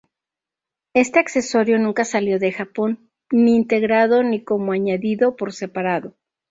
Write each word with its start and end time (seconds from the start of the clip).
Este 0.95 1.19
accesorio 1.19 1.77
nunca 1.77 2.05
salió 2.05 2.39
de 2.39 2.51
Japón, 2.51 3.11
ni 3.29 3.55
integrado 3.55 4.23
ni 4.23 4.43
como 4.43 4.71
añadido 4.71 5.35
por 5.35 5.53
separado. 5.53 6.15